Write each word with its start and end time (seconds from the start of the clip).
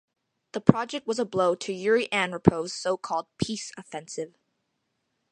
The 0.53 0.61
project 0.61 1.05
was 1.05 1.19
a 1.19 1.25
blow 1.25 1.53
to 1.53 1.71
Yuri 1.71 2.07
Andropov's 2.11 2.73
so-called 2.73 3.27
"peace 3.37 3.71
offensive". 3.77 4.33